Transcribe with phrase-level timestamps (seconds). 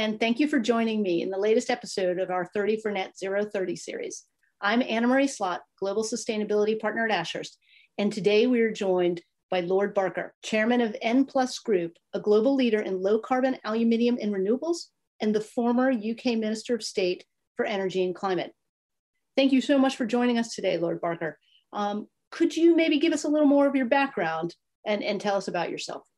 [0.00, 3.18] and thank you for joining me in the latest episode of our 30 for Net
[3.18, 4.24] Zero 030 series.
[4.58, 7.58] I'm Anna Marie Slot, Global Sustainability Partner at Ashurst,
[7.98, 12.54] and today we are joined by Lord Barker, Chairman of N Plus Group, a global
[12.54, 14.86] leader in low carbon aluminium and renewables,
[15.20, 17.26] and the former UK Minister of State
[17.58, 18.54] for Energy and Climate.
[19.36, 21.38] Thank you so much for joining us today, Lord Barker.
[21.74, 24.54] Um, could you maybe give us a little more of your background
[24.86, 26.09] and, and tell us about yourself?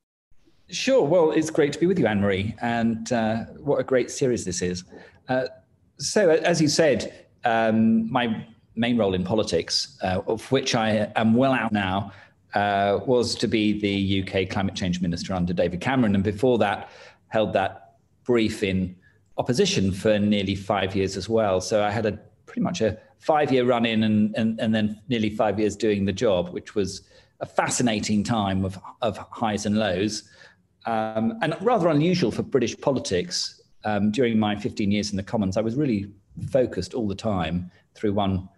[0.72, 1.04] Sure.
[1.04, 4.46] Well, it's great to be with you, Anne Marie, and uh, what a great series
[4.46, 4.84] this is.
[5.28, 5.44] Uh,
[5.98, 11.34] so, as you said, um, my main role in politics, uh, of which I am
[11.34, 12.10] well out now,
[12.54, 16.88] uh, was to be the UK climate change minister under David Cameron, and before that,
[17.28, 18.96] held that brief in
[19.36, 21.60] opposition for nearly five years as well.
[21.60, 25.28] So I had a pretty much a five-year run in, and, and and then nearly
[25.28, 27.02] five years doing the job, which was
[27.40, 30.30] a fascinating time of of highs and lows
[30.86, 33.60] um, and rather unusual for British politics.
[33.84, 36.06] Um, during my 15 years in the Commons, I was really
[36.50, 38.48] focused all the time through one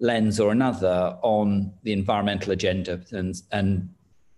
[0.00, 3.88] lens or another on the environmental agenda and, and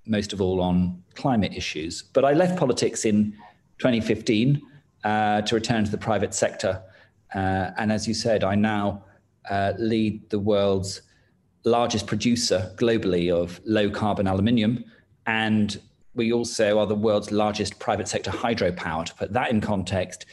[0.06, 2.02] most of all on climate issues.
[2.02, 3.32] But I left politics in
[3.78, 4.60] 2015
[5.04, 6.82] uh, to return to the private sector.
[7.34, 9.04] Uh, and as you said, I now
[9.48, 11.02] uh, lead the world's
[11.64, 14.84] largest producer globally of low carbon aluminium
[15.26, 15.80] and
[16.14, 19.04] we also are the world's largest private sector hydropower.
[19.06, 20.26] To put that in context,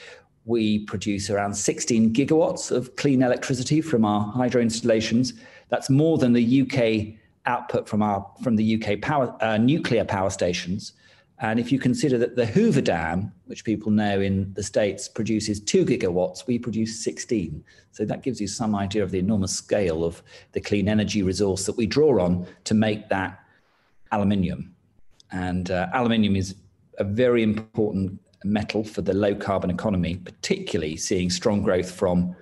[0.45, 5.33] we produce around 16 gigawatts of clean electricity from our hydro installations.
[5.69, 10.29] That's more than the UK output from our from the UK power uh, nuclear power
[10.29, 10.93] stations.
[11.41, 15.61] And if you consider that the Hoover Dam, which people know in the States, produces
[15.61, 17.63] two gigawatts, we produce 16.
[17.93, 21.65] So that gives you some idea of the enormous scale of the clean energy resource
[21.65, 23.39] that we draw on to make that
[24.11, 24.75] aluminium.
[25.31, 26.55] And uh, aluminium is
[26.97, 32.35] a very important metal for the low carbon economy, particularly seeing strong growth from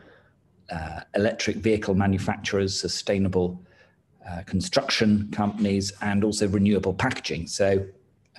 [0.70, 3.62] uh, electric vehicle manufacturers, sustainable
[4.30, 7.48] uh, construction companies, and also renewable packaging.
[7.48, 7.86] So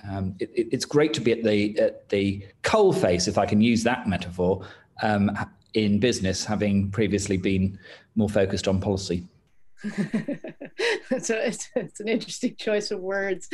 [0.09, 3.61] um, it, it's great to be at the at the coal face, if I can
[3.61, 4.65] use that metaphor,
[5.01, 5.31] um,
[5.73, 7.77] in business, having previously been
[8.15, 9.27] more focused on policy.
[11.19, 13.47] so it's, it's, an interesting choice of words.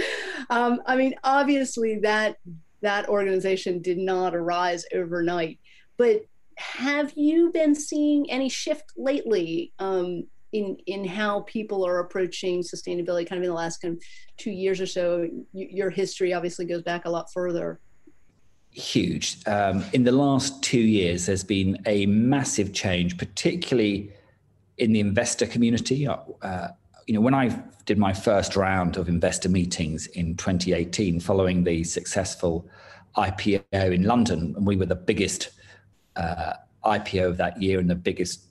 [0.49, 2.37] Um, I mean, obviously that
[2.81, 5.59] that organization did not arise overnight,
[5.97, 6.25] but
[6.57, 13.27] have you been seeing any shift lately um, in in how people are approaching sustainability?
[13.27, 14.03] Kind of in the last kind of
[14.37, 15.29] two years or so.
[15.53, 17.79] your history obviously goes back a lot further.
[18.71, 19.37] Huge.
[19.47, 24.11] Um, in the last two years, there's been a massive change, particularly
[24.77, 26.07] in the investor community.
[26.07, 26.67] Uh,
[27.07, 31.83] you know, when I did my first round of investor meetings in 2018, following the
[31.83, 32.67] successful
[33.15, 35.49] IPO in London, and we were the biggest
[36.15, 36.53] uh,
[36.83, 38.41] IPO of that year and the biggest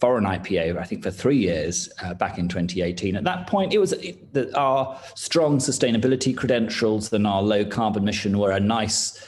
[0.00, 3.16] foreign IPO, I think, for three years uh, back in 2018.
[3.16, 8.04] At that point, it was it, the, our strong sustainability credentials and our low carbon
[8.04, 9.22] mission were a nice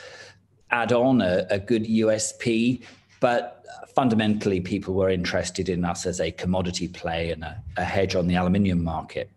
[0.71, 2.83] add on, a, a good USP.
[3.23, 8.17] But fundamentally, people were interested in us as a commodity play and a, a hedge
[8.17, 9.31] on the aluminium market.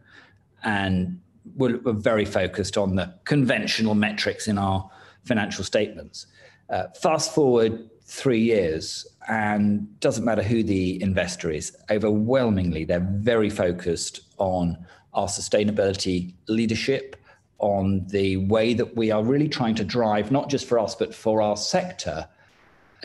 [0.63, 1.21] And
[1.55, 4.89] we're, we're, very focused on the conventional metrics in our
[5.23, 6.25] financial statements.
[6.67, 13.51] Uh, fast forward three years, and doesn't matter who the investor is, overwhelmingly, they're very
[13.51, 17.15] focused on our sustainability leadership,
[17.59, 21.13] on the way that we are really trying to drive, not just for us, but
[21.13, 22.27] for our sector,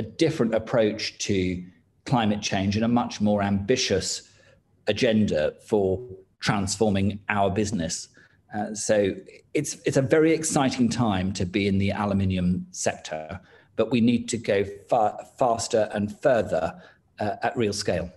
[0.00, 1.62] a different approach to
[2.06, 4.22] climate change and a much more ambitious
[4.86, 6.00] agenda for
[6.40, 8.08] transforming our business.
[8.54, 9.14] Uh, so
[9.52, 13.38] it's it's a very exciting time to be in the aluminium sector,
[13.76, 16.64] but we need to go far, faster and further
[17.18, 18.10] uh, at real scale.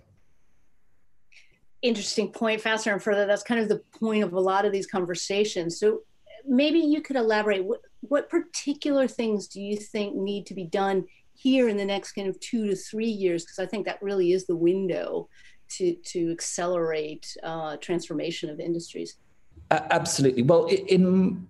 [1.82, 3.26] Interesting point, faster and further.
[3.26, 5.78] That's kind of the point of a lot of these conversations.
[5.78, 6.00] So
[6.46, 7.62] maybe you could elaborate.
[7.62, 11.04] What, what particular things do you think need to be done
[11.34, 14.32] here in the next kind of two to three years, because I think that really
[14.32, 15.28] is the window
[15.76, 19.16] to to accelerate uh, transformation of industries.
[19.70, 20.42] Uh, absolutely.
[20.42, 21.46] Well, in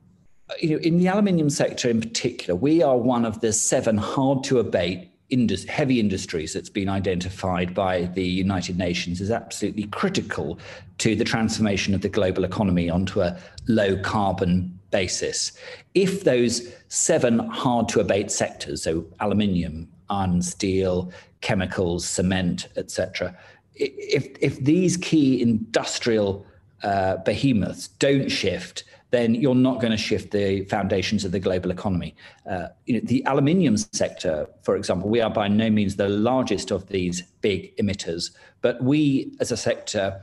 [0.61, 4.45] you know, in the aluminium sector in particular, we are one of the seven hard
[4.45, 10.59] to abate indus- heavy industries that's been identified by the United Nations as absolutely critical
[10.99, 15.53] to the transformation of the global economy onto a low carbon basis.
[15.95, 21.11] If those seven hard to abate sectors, so aluminium, iron, steel,
[21.41, 23.37] chemicals, cement, etc.,
[23.75, 26.47] if, if these key industrial
[26.85, 31.73] uh, behemoths don't shift, then you're not going to shift the foundations of the global
[31.73, 32.15] economy.
[32.49, 36.71] Uh, you know, the aluminium sector, for example, we are by no means the largest
[36.71, 38.31] of these big emitters,
[38.61, 40.23] but we as a sector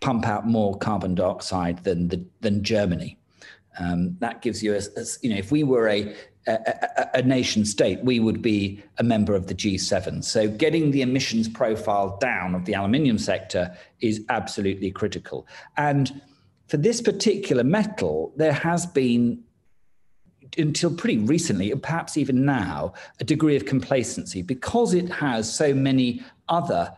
[0.00, 3.17] pump out more carbon dioxide than the, than Germany.
[3.78, 6.14] Um, that gives you a, a, you know if we were a,
[6.46, 10.24] a, a, nation state, we would be a member of the G7.
[10.24, 15.46] So getting the emissions profile down of the aluminium sector is absolutely critical.
[15.76, 16.20] And
[16.66, 19.42] for this particular metal, there has been
[20.56, 25.74] until pretty recently, and perhaps even now, a degree of complacency because it has so
[25.74, 26.92] many other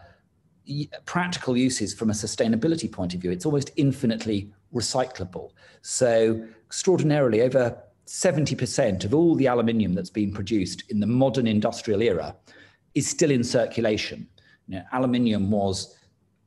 [1.04, 3.30] practical uses from a sustainability point of view.
[3.30, 5.50] It's almost infinitely recyclable.
[5.82, 7.76] So, extraordinarily, over
[8.06, 12.34] 70% of all the aluminium that's been produced in the modern industrial era
[12.94, 14.26] is still in circulation.
[14.66, 15.96] You know, aluminium was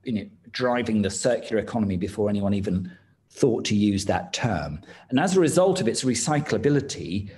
[0.03, 2.91] you know, driving the circular economy before anyone even
[3.29, 4.79] thought to use that term.
[5.09, 7.31] And as a result of its recyclability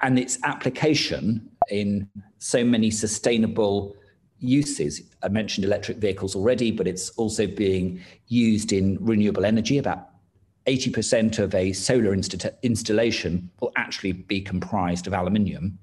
[0.00, 2.08] and its application in
[2.38, 3.96] so many sustainable
[4.40, 9.78] uses, I mentioned electric vehicles already, but it's also being used in renewable energy.
[9.78, 10.10] About
[10.68, 15.78] 80% of a solar insta- installation will actually be comprised of aluminium.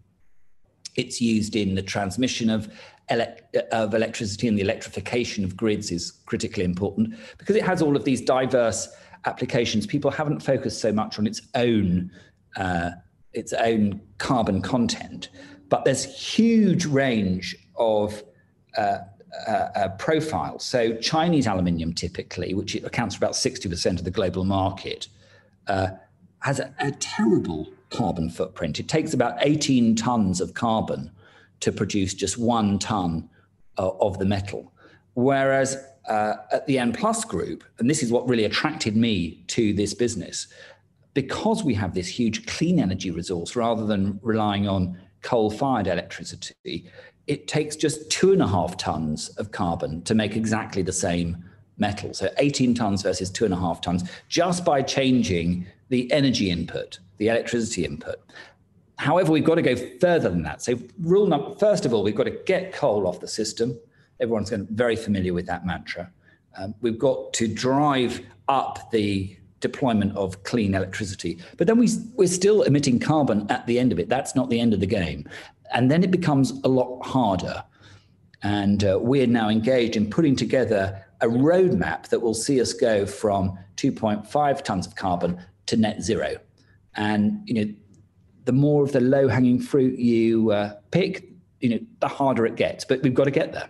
[0.95, 2.71] It's used in the transmission of,
[3.09, 3.35] ele-
[3.71, 8.05] of electricity and the electrification of grids is critically important because it has all of
[8.05, 8.87] these diverse
[9.25, 12.11] applications, people haven't focused so much on its own
[12.55, 12.91] uh,
[13.33, 15.27] its own carbon content,
[15.67, 18.23] but there's huge range of
[18.77, 18.99] uh,
[19.48, 20.63] uh, profiles.
[20.63, 25.07] So Chinese aluminium, typically, which accounts for about 60% of the global market,
[25.68, 25.89] uh,
[26.39, 28.80] has a, a terrible carbon footprint.
[28.80, 31.12] It takes about 18 tons of carbon
[31.62, 33.30] to produce just one ton
[33.77, 34.72] uh, of the metal.
[35.13, 35.77] Whereas
[36.07, 39.94] uh, at the N Plus group, and this is what really attracted me to this
[39.94, 40.48] business,
[41.13, 46.86] because we have this huge clean energy resource rather than relying on coal fired electricity,
[47.27, 51.44] it takes just two and a half tons of carbon to make exactly the same
[51.77, 52.13] metal.
[52.13, 57.00] So 18 tons versus two and a half tons, just by changing the energy input,
[57.18, 58.18] the electricity input.
[58.98, 60.62] However, we've got to go further than that.
[60.62, 63.77] So, rule number first of all, we've got to get coal off the system.
[64.22, 66.10] Everyone's very familiar with that mantra.
[66.57, 71.39] Um, we've got to drive up the deployment of clean electricity.
[71.57, 74.07] But then we, we're still emitting carbon at the end of it.
[74.07, 75.27] That's not the end of the game.
[75.73, 77.63] And then it becomes a lot harder.
[78.44, 83.06] And uh, we're now engaged in putting together a roadmap that will see us go
[83.06, 86.38] from 2.5 tons of carbon to net zero.
[86.95, 87.73] And you know,
[88.45, 91.27] the more of the low-hanging fruit you uh, pick,
[91.59, 92.85] you know, the harder it gets.
[92.85, 93.69] But we've got to get there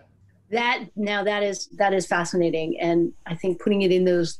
[0.50, 4.38] that now that is that is fascinating and i think putting it in those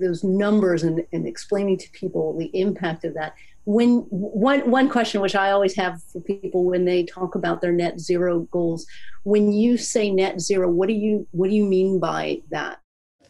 [0.00, 5.20] those numbers and, and explaining to people the impact of that when one one question
[5.20, 8.86] which i always have for people when they talk about their net zero goals
[9.24, 12.80] when you say net zero what do you what do you mean by that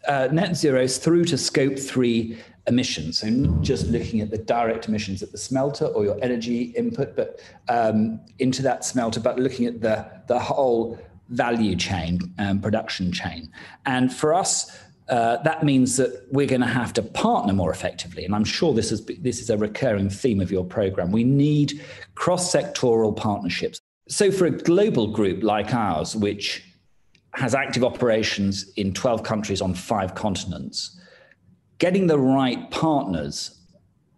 [0.08, 3.19] uh, net zero is through to scope three emissions.
[3.19, 7.17] So not just looking at the direct emissions at the smelter or your energy input,
[7.17, 13.12] but um, into that smelter, but looking at the the whole value chain, um, production
[13.12, 13.50] chain.
[13.87, 14.76] And for us,
[15.10, 18.24] uh, that means that we're going to have to partner more effectively.
[18.24, 21.10] And I'm sure this is this is a recurring theme of your program.
[21.10, 23.81] We need cross-sectoral partnerships.
[24.08, 26.64] So for a global group like ours, which
[27.34, 31.00] has active operations in 12 countries on five continents,
[31.79, 33.58] getting the right partners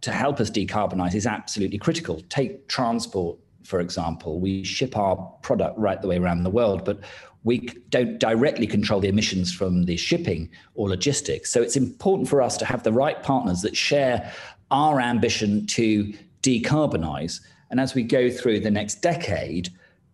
[0.02, 2.20] to help us decarbonize is absolutely critical.
[2.28, 7.00] Take transport, for example, we ship our product right the way around the world, but
[7.44, 11.50] we don't directly control the emissions from the shipping or logistics.
[11.50, 14.32] So it's important for us to have the right partners that share
[14.70, 17.40] our ambition to decarbonize.
[17.70, 19.70] And as we go through the next decade,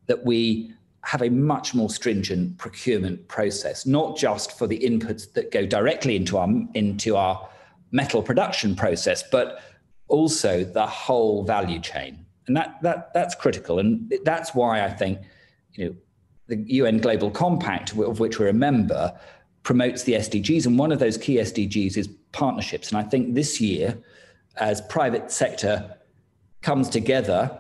[0.07, 5.52] that we have a much more stringent procurement process, not just for the inputs that
[5.52, 7.49] go directly into our into our
[7.93, 9.62] metal production process, but
[10.09, 15.21] also the whole value chain and that that that's critical, and that's why I think
[15.75, 15.97] you know
[16.49, 19.17] the UN Global Compact, of which we're a member,
[19.62, 22.88] promotes the SDGs, and one of those key SDGs is partnerships.
[22.88, 23.97] And I think this year,
[24.57, 25.95] as private sector
[26.62, 27.57] comes together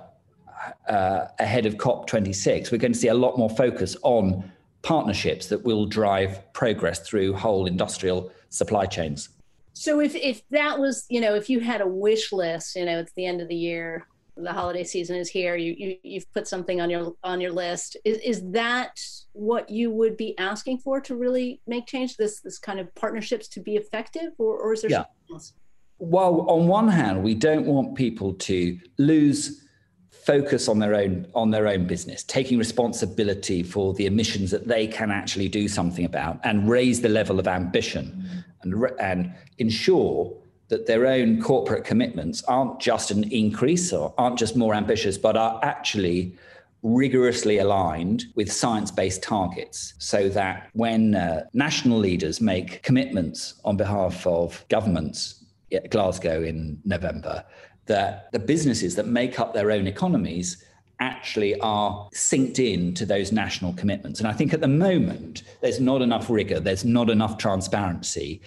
[0.88, 4.50] uh, ahead of COP26, we're going to see a lot more focus on
[4.82, 9.28] partnerships that will drive progress through whole industrial supply chains.
[9.74, 12.98] So if if that was, you know, if you had a wish list, you know,
[12.98, 14.06] at the end of the year,
[14.42, 17.96] the holiday season is here you, you you've put something on your on your list
[18.04, 19.00] is is that
[19.32, 23.48] what you would be asking for to really make change this this kind of partnerships
[23.48, 24.96] to be effective or, or is there yeah.
[24.98, 25.52] something else
[25.98, 29.64] while on one hand we don't want people to lose
[30.10, 34.86] focus on their own on their own business taking responsibility for the emissions that they
[34.86, 40.36] can actually do something about and raise the level of ambition and and ensure
[40.68, 45.36] that their own corporate commitments aren't just an increase or aren't just more ambitious but
[45.36, 46.36] are actually
[46.82, 53.76] rigorously aligned with science based targets so that when uh, national leaders make commitments on
[53.76, 57.44] behalf of governments at Glasgow in November,
[57.86, 60.64] that the businesses that make up their own economies
[61.00, 64.18] actually are synced in to those national commitments.
[64.18, 68.40] And I think at the moment, there's not enough rigor, there's not enough transparency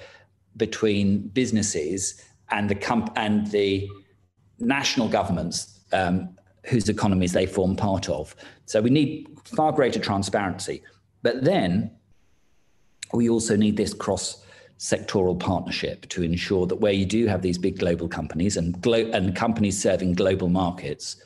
[0.58, 3.90] between businesses and the, comp- and the
[4.60, 8.36] national governments um, whose economies they form part of.
[8.66, 10.84] So we need far greater transparency.
[11.24, 11.92] But then
[13.14, 14.46] we also need this cross
[14.80, 19.12] sectoral partnership to ensure that where you do have these big global companies and, glo-
[19.12, 21.22] and companies serving global markets,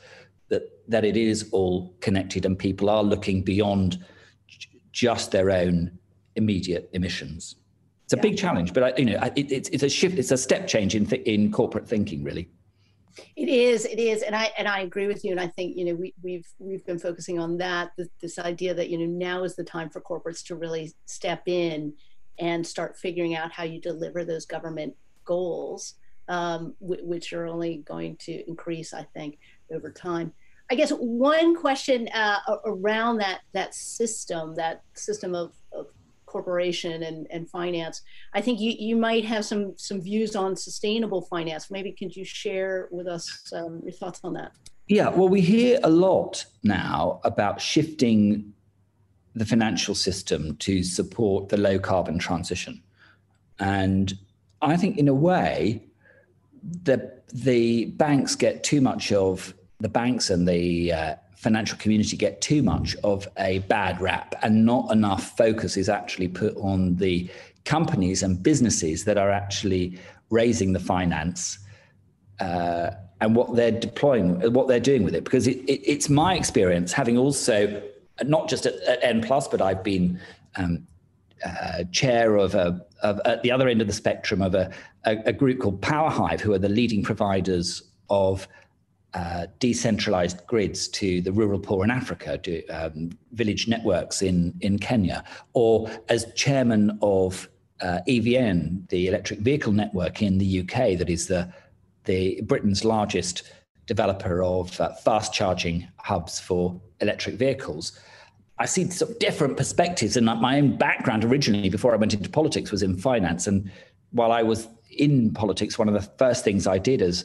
[0.48, 4.04] that, that it is all connected and people are looking beyond
[4.92, 5.98] just their own
[6.36, 7.56] immediate emissions.
[8.06, 8.22] It's a yeah.
[8.22, 11.06] big challenge, but you know, it, it's, it's a shift, it's a step change in,
[11.06, 12.48] th- in corporate thinking, really.
[13.34, 15.32] It is, it is, and I and I agree with you.
[15.32, 18.74] And I think you know we we've we've been focusing on that this, this idea
[18.74, 21.94] that you know now is the time for corporates to really step in
[22.38, 24.94] and start figuring out how you deliver those government
[25.24, 25.94] goals,
[26.28, 29.38] um, w- which are only going to increase, I think,
[29.72, 30.32] over time.
[30.70, 35.86] I guess one question uh, around that that system, that system of, of
[36.36, 37.96] corporation and, and finance.
[38.38, 41.70] I think you, you might have some some views on sustainable finance.
[41.70, 43.24] Maybe could you share with us
[43.58, 44.52] um, your thoughts on that?
[44.96, 48.52] Yeah, well, we hear a lot now about shifting
[49.34, 52.82] the financial system to support the low carbon transition.
[53.58, 54.06] And
[54.60, 55.82] I think, in a way,
[56.88, 56.98] the,
[57.32, 62.62] the banks get too much of the banks and the uh, financial community get too
[62.62, 67.30] much of a bad rap and not enough focus is actually put on the
[67.64, 69.98] companies and businesses that are actually
[70.30, 71.58] raising the finance
[72.40, 72.90] uh,
[73.20, 75.24] and what they're deploying, what they're doing with it.
[75.24, 77.82] Because it, it, it's my experience, having also
[78.24, 80.18] not just at, at N plus, but I've been
[80.56, 80.86] um,
[81.44, 84.72] uh, chair of a of, at the other end of the spectrum of a,
[85.04, 88.48] a, a group called PowerHive, who are the leading providers of
[89.16, 94.78] uh, decentralized grids to the rural poor in Africa, to um, village networks in, in
[94.78, 97.48] Kenya, or as chairman of
[97.80, 101.50] uh, EVN, the electric vehicle network in the UK, that is the,
[102.04, 103.44] the Britain's largest
[103.86, 107.98] developer of uh, fast charging hubs for electric vehicles.
[108.58, 112.28] I see sort of different perspectives, and my own background originally, before I went into
[112.28, 113.46] politics, was in finance.
[113.46, 113.70] And
[114.10, 117.24] while I was in politics, one of the first things I did as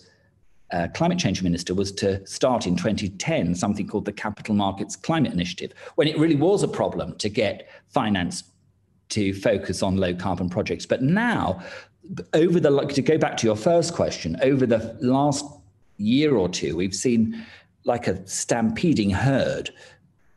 [0.72, 5.34] uh, climate change minister was to start in 2010 something called the Capital Markets Climate
[5.34, 8.44] Initiative, when it really was a problem to get finance
[9.10, 10.86] to focus on low carbon projects.
[10.86, 11.62] But now,
[12.34, 15.46] over the like to go back to your first question, over the last
[15.98, 17.46] year or two, we've seen
[17.84, 19.72] like a stampeding herd.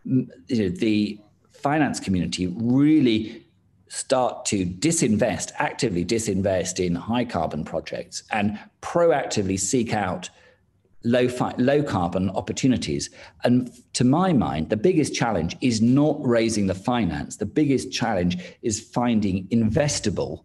[0.04, 1.18] You know, the
[1.52, 3.43] finance community really
[3.88, 10.30] start to disinvest, actively disinvest in high carbon projects and proactively seek out
[11.04, 13.10] low, fi- low carbon opportunities.
[13.44, 17.36] And to my mind, the biggest challenge is not raising the finance.
[17.36, 20.44] The biggest challenge is finding investable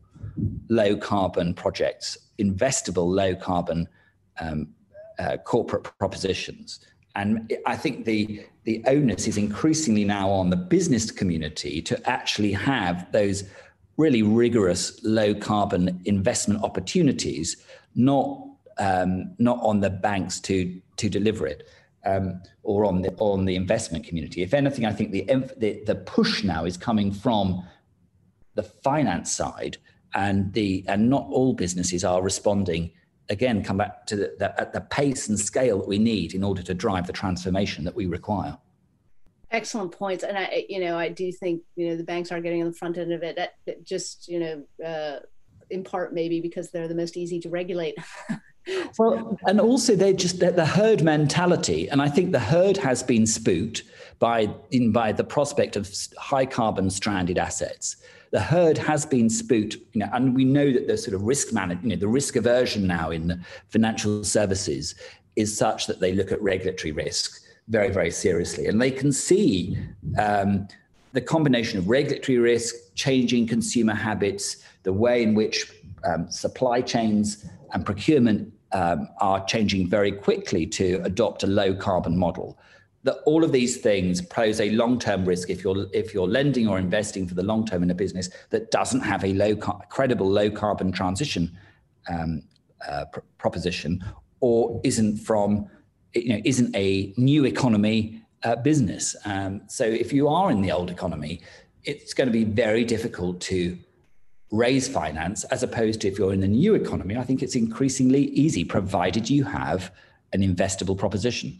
[0.69, 3.87] low carbon projects, investable low carbon
[4.39, 4.67] um,
[5.17, 6.79] uh, corporate propositions.
[7.19, 12.53] And I think the, the onus is increasingly now on the business community to actually
[12.53, 13.43] have those
[13.97, 17.57] really rigorous low carbon investment opportunities,
[17.93, 18.41] not,
[18.77, 21.67] um, not on the banks to, to deliver it.
[22.05, 24.41] Um, or on the on the investment community.
[24.41, 25.25] If anything, I think the,
[25.57, 27.61] the the push now is coming from
[28.55, 29.75] the finance side,
[30.15, 32.91] and the and not all businesses are responding
[33.29, 36.43] again come back to the, the, at the pace and scale that we need in
[36.43, 38.57] order to drive the transformation that we require.
[39.51, 40.23] Excellent points.
[40.23, 42.75] And i you know i do think you know the banks are getting on the
[42.75, 43.35] front end of it.
[43.35, 45.19] That, that just you know uh,
[45.69, 47.95] in part maybe because they're the most easy to regulate.
[48.99, 51.89] Well and also they're just the herd mentality.
[51.89, 53.83] And i think the herd has been spooked
[54.19, 57.95] by in by the prospect of high carbon stranded assets
[58.31, 61.51] the herd has been spooked, you know, and we know that the sort of risk
[61.51, 64.95] management, you know, the risk aversion now in financial services
[65.35, 69.77] is such that they look at regulatory risk very, very seriously, and they can see
[70.17, 70.67] um,
[71.13, 75.71] the combination of regulatory risk, changing consumer habits, the way in which
[76.03, 82.17] um, supply chains and procurement um, are changing very quickly to adopt a low carbon
[82.17, 82.57] model.
[83.03, 86.67] That all of these things pose a long term risk if you're if you're lending
[86.67, 90.29] or investing for the long term in a business that doesn't have a low credible
[90.29, 91.57] low carbon transition
[92.09, 92.43] um,
[92.87, 94.03] uh, pr- proposition
[94.41, 95.69] or isn't from
[96.13, 99.15] you know isn't a new economy uh, business.
[99.25, 101.41] Um, so if you are in the old economy,
[101.83, 103.77] it's going to be very difficult to
[104.51, 107.17] raise finance as opposed to if you're in the new economy.
[107.17, 109.93] I think it's increasingly easy, provided you have
[110.33, 111.59] an investable proposition.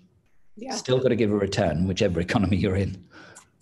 [0.60, 0.76] Yeah.
[0.76, 3.04] Still got to give a return, whichever economy you're in.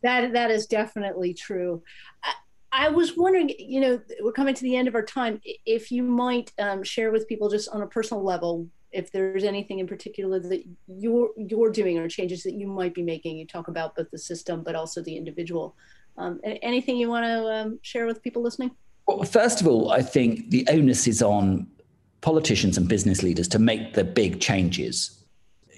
[0.04, 1.84] That that is definitely true.
[2.24, 2.34] I,
[2.72, 5.42] I was wondering, you know, we're coming to the end of our time.
[5.66, 9.80] If you might um, share with people, just on a personal level, if there's anything
[9.80, 13.38] in particular that you're you're doing or changes that you might be making.
[13.38, 15.76] You talk about both the system, but also the individual.
[16.18, 18.72] Um, anything you want to um, share with people listening?
[19.08, 21.68] Well, first of all, I think the onus is on
[22.22, 25.17] politicians and business leaders to make the big changes.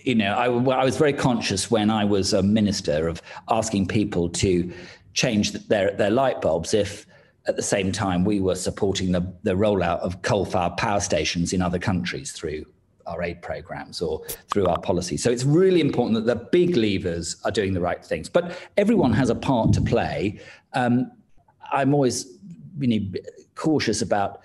[0.04, 4.30] You know, I, I was very conscious when I was a minister of asking people
[4.30, 4.72] to
[5.14, 7.06] change their, their light bulbs if
[7.48, 11.62] at the same time we were supporting the, the rollout of coal-fired power stations in
[11.62, 12.66] other countries through
[13.08, 15.18] our aid programs or through our policy.
[15.18, 18.30] So it's really important that the big levers are doing the right things.
[18.30, 20.40] But everyone has a part to play.
[20.74, 21.12] Um,
[21.72, 22.38] I'm always
[22.80, 23.20] you know,
[23.56, 24.42] cautious about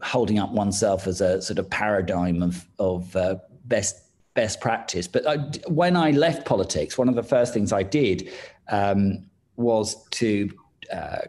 [0.00, 4.02] holding up oneself as a sort of paradigm of, of uh, best
[4.34, 5.06] best practice.
[5.06, 5.36] But I,
[5.68, 8.30] when I left politics, one of the first things I did
[8.68, 9.24] um,
[9.56, 10.50] was to
[10.92, 11.22] uh,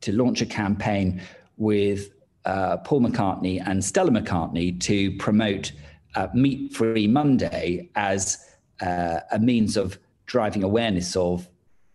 [0.00, 1.22] to launch a campaign
[1.56, 2.10] with
[2.44, 5.72] uh, Paul McCartney and Stella McCartney to promote
[6.14, 8.38] uh, Meat Free Monday as
[8.80, 11.48] uh, a means of driving awareness of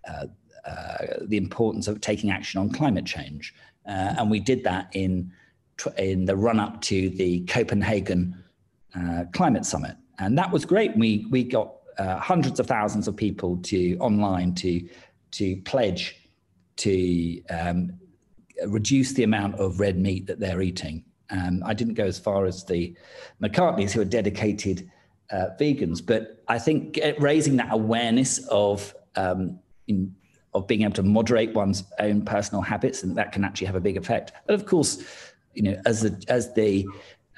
[0.07, 0.25] uh,
[0.65, 3.53] uh, the importance of taking action on climate change.
[3.85, 5.31] And we did that in,
[5.97, 8.41] in the run up to the Copenhagen
[9.33, 9.97] Climate Summit.
[10.19, 10.95] And that was great.
[10.95, 14.87] We, we got hundreds of thousands of people to online to,
[15.31, 16.15] to pledge
[16.77, 17.93] to um,
[18.67, 22.45] reduce the amount of red meat that they're eating um, I didn't go as far
[22.45, 22.93] as the
[23.41, 24.89] McCartneys, who are dedicated
[25.31, 30.13] uh, vegans, but I think raising that awareness of um, in,
[30.53, 33.81] of being able to moderate one's own personal habits, and that can actually have a
[33.81, 34.33] big effect.
[34.45, 35.01] But of course,
[35.53, 36.85] you know, as the as the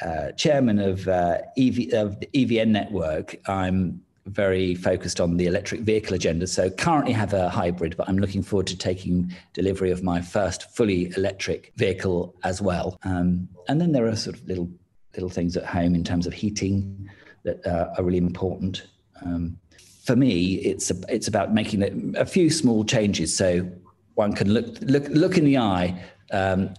[0.01, 5.81] uh, chairman of uh, EV of the EVN network, I'm very focused on the electric
[5.81, 6.47] vehicle agenda.
[6.47, 10.75] So currently have a hybrid, but I'm looking forward to taking delivery of my first
[10.75, 12.97] fully electric vehicle as well.
[13.03, 14.69] Um, and then there are sort of little
[15.15, 17.09] little things at home in terms of heating
[17.43, 18.87] that uh, are really important.
[19.23, 19.57] Um,
[20.03, 23.69] for me, it's a, it's about making a few small changes so
[24.15, 26.01] one can look look look in the eye
[26.31, 26.73] um,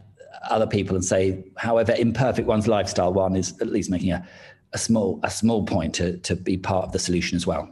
[0.49, 4.27] other people and say, however imperfect one's lifestyle, one is at least making a
[4.75, 7.71] a small a small point to to be part of the solution as well.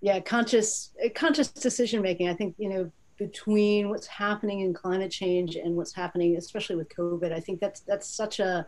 [0.00, 2.28] Yeah, conscious conscious decision making.
[2.28, 6.88] I think you know between what's happening in climate change and what's happening, especially with
[6.88, 8.66] COVID, I think that's that's such a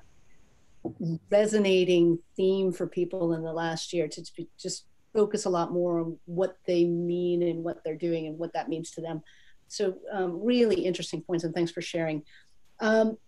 [1.30, 4.22] resonating theme for people in the last year to
[4.58, 8.52] just focus a lot more on what they mean and what they're doing and what
[8.52, 9.22] that means to them.
[9.68, 12.22] So um, really interesting points and thanks for sharing.
[12.80, 13.18] Um,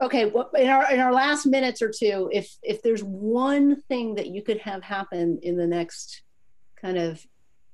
[0.00, 4.14] okay well, in our in our last minutes or two if if there's one thing
[4.16, 6.22] that you could have happen in the next
[6.80, 7.24] kind of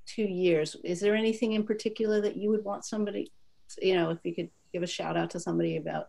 [0.07, 3.33] two years is there anything in particular that you would want somebody
[3.81, 6.09] you know if you could give a shout out to somebody about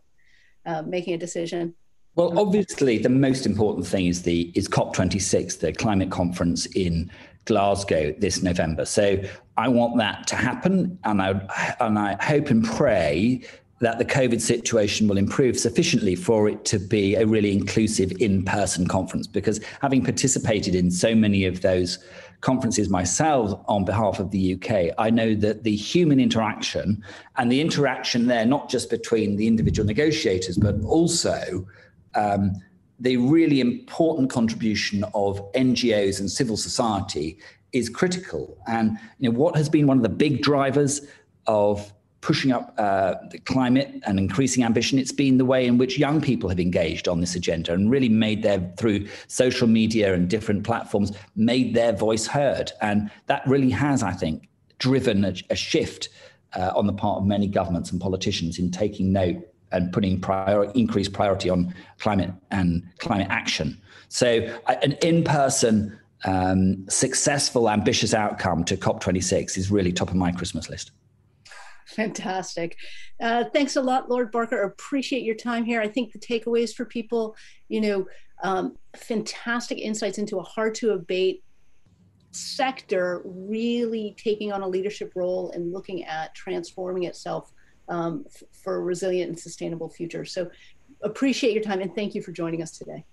[0.66, 1.74] uh, making a decision?
[2.16, 7.10] Well obviously the most important thing is the is cop26 the climate conference in
[7.46, 8.86] glasgow this november.
[8.86, 9.22] So
[9.58, 13.42] i want that to happen and i and i hope and pray
[13.82, 18.46] that the COVID situation will improve sufficiently for it to be a really inclusive in
[18.46, 19.28] person conference.
[19.28, 21.98] Because having participated in so many of those
[22.42, 27.04] conferences myself on behalf of the UK, I know that the human interaction
[27.38, 31.68] and the interaction there, not just between the individual negotiators, but also
[32.14, 32.54] um,
[33.00, 37.40] the really important contribution of NGOs and civil society
[37.74, 38.58] is critical.
[38.68, 41.02] And you know, what has been one of the big drivers
[41.48, 45.00] of pushing up uh, the climate and increasing ambition.
[45.00, 48.10] It's been the way in which young people have engaged on this agenda and really
[48.10, 52.72] made their, through social media and different platforms, made their voice heard.
[52.82, 56.10] And that really has, I think, driven a, a shift
[56.54, 60.66] uh, on the part of many governments and politicians in taking note and putting prior,
[60.72, 63.82] increased priority on climate and climate action.
[64.10, 70.16] So, uh, an in person, um, successful, ambitious outcome to COP26 is really top of
[70.16, 70.92] my Christmas list.
[71.92, 72.78] Fantastic.
[73.20, 74.64] Uh, thanks a lot, Lord Barker.
[74.64, 75.82] Appreciate your time here.
[75.82, 77.36] I think the takeaways for people,
[77.70, 78.06] you know,
[78.44, 81.44] um, fantastic insights into a hard to abate
[82.32, 87.52] sector really taking on a leadership role and looking at transforming itself
[87.90, 90.24] um, f- for a resilient and sustainable future.
[90.24, 90.50] So
[91.04, 93.04] appreciate your time and thank you for joining us today.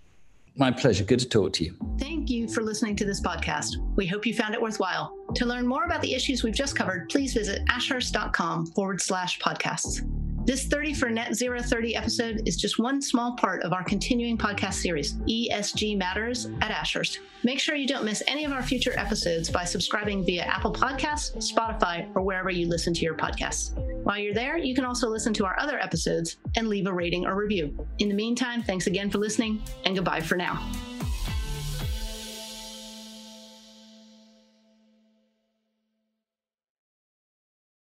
[0.54, 1.04] My pleasure.
[1.04, 1.74] Good to talk to you.
[1.98, 3.76] Thank you for listening to this podcast.
[3.96, 5.17] We hope you found it worthwhile.
[5.34, 10.02] To learn more about the issues we've just covered, please visit ashurst.com forward slash podcasts.
[10.48, 14.38] This 30 for Net Zero 30 episode is just one small part of our continuing
[14.38, 17.20] podcast series, ESG Matters at Ashurst.
[17.44, 21.36] Make sure you don't miss any of our future episodes by subscribing via Apple Podcasts,
[21.52, 23.76] Spotify, or wherever you listen to your podcasts.
[24.04, 27.26] While you're there, you can also listen to our other episodes and leave a rating
[27.26, 27.86] or review.
[27.98, 30.66] In the meantime, thanks again for listening, and goodbye for now.